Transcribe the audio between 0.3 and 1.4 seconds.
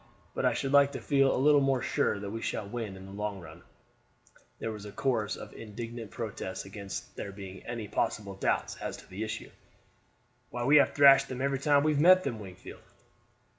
But I should like to feel a